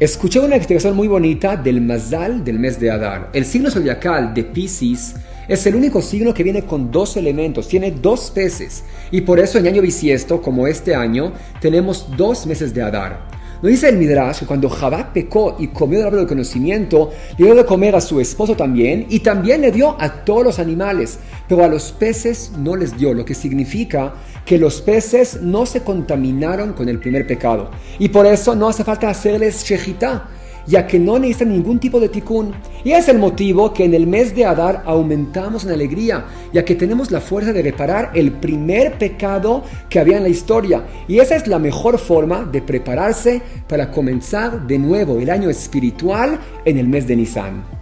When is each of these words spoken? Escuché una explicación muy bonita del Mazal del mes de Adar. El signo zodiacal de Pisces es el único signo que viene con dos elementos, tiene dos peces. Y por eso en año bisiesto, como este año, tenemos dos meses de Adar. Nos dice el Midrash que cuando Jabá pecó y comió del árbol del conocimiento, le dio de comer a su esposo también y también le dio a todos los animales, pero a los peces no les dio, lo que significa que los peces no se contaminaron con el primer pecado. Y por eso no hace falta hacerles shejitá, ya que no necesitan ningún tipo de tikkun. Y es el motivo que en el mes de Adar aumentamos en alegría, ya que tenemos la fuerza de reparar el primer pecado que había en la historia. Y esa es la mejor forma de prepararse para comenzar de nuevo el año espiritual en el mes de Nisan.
Escuché 0.00 0.38
una 0.38 0.54
explicación 0.54 0.94
muy 0.94 1.08
bonita 1.08 1.56
del 1.56 1.80
Mazal 1.80 2.44
del 2.44 2.60
mes 2.60 2.78
de 2.78 2.88
Adar. 2.88 3.30
El 3.32 3.44
signo 3.44 3.68
zodiacal 3.68 4.32
de 4.32 4.44
Pisces 4.44 5.16
es 5.48 5.66
el 5.66 5.74
único 5.74 6.00
signo 6.02 6.32
que 6.32 6.44
viene 6.44 6.62
con 6.62 6.92
dos 6.92 7.16
elementos, 7.16 7.66
tiene 7.66 7.90
dos 7.90 8.30
peces. 8.30 8.84
Y 9.10 9.22
por 9.22 9.40
eso 9.40 9.58
en 9.58 9.66
año 9.66 9.82
bisiesto, 9.82 10.40
como 10.40 10.68
este 10.68 10.94
año, 10.94 11.32
tenemos 11.60 12.06
dos 12.16 12.46
meses 12.46 12.72
de 12.72 12.82
Adar. 12.82 13.26
Nos 13.60 13.72
dice 13.72 13.88
el 13.88 13.96
Midrash 13.96 14.38
que 14.38 14.46
cuando 14.46 14.70
Jabá 14.70 15.12
pecó 15.12 15.56
y 15.58 15.66
comió 15.66 15.98
del 15.98 16.06
árbol 16.06 16.20
del 16.20 16.28
conocimiento, 16.28 17.10
le 17.36 17.46
dio 17.46 17.56
de 17.56 17.64
comer 17.64 17.96
a 17.96 18.00
su 18.00 18.20
esposo 18.20 18.54
también 18.54 19.06
y 19.08 19.18
también 19.18 19.62
le 19.62 19.72
dio 19.72 20.00
a 20.00 20.24
todos 20.24 20.44
los 20.44 20.58
animales, 20.60 21.18
pero 21.48 21.64
a 21.64 21.68
los 21.68 21.90
peces 21.90 22.52
no 22.56 22.76
les 22.76 22.96
dio, 22.96 23.12
lo 23.14 23.24
que 23.24 23.34
significa 23.34 24.14
que 24.48 24.56
los 24.56 24.80
peces 24.80 25.42
no 25.42 25.66
se 25.66 25.82
contaminaron 25.82 26.72
con 26.72 26.88
el 26.88 26.98
primer 26.98 27.26
pecado. 27.26 27.70
Y 27.98 28.08
por 28.08 28.24
eso 28.24 28.56
no 28.56 28.66
hace 28.66 28.82
falta 28.82 29.10
hacerles 29.10 29.62
shejitá, 29.62 30.30
ya 30.66 30.86
que 30.86 30.98
no 30.98 31.18
necesitan 31.18 31.52
ningún 31.52 31.78
tipo 31.78 32.00
de 32.00 32.08
tikkun. 32.08 32.54
Y 32.82 32.92
es 32.92 33.10
el 33.10 33.18
motivo 33.18 33.74
que 33.74 33.84
en 33.84 33.92
el 33.92 34.06
mes 34.06 34.34
de 34.34 34.46
Adar 34.46 34.84
aumentamos 34.86 35.64
en 35.64 35.72
alegría, 35.72 36.24
ya 36.50 36.64
que 36.64 36.74
tenemos 36.74 37.10
la 37.10 37.20
fuerza 37.20 37.52
de 37.52 37.60
reparar 37.60 38.12
el 38.14 38.32
primer 38.32 38.96
pecado 38.96 39.64
que 39.90 40.00
había 40.00 40.16
en 40.16 40.22
la 40.22 40.30
historia. 40.30 40.82
Y 41.06 41.18
esa 41.18 41.36
es 41.36 41.46
la 41.46 41.58
mejor 41.58 41.98
forma 41.98 42.48
de 42.50 42.62
prepararse 42.62 43.42
para 43.68 43.90
comenzar 43.90 44.66
de 44.66 44.78
nuevo 44.78 45.18
el 45.18 45.28
año 45.28 45.50
espiritual 45.50 46.38
en 46.64 46.78
el 46.78 46.88
mes 46.88 47.06
de 47.06 47.16
Nisan. 47.16 47.77